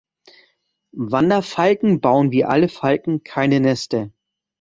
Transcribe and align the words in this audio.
Wanderfalken 0.97 1.99
bauen 2.01 2.31
wie 2.31 2.43
alle 2.43 2.69
Falken 2.69 3.21
keine 3.23 3.59
Nester. 3.59 4.09